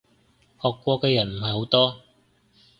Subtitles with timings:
[0.59, 1.97] 學過嘅人唔係好多